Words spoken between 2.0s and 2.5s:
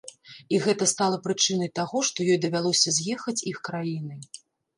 што ёй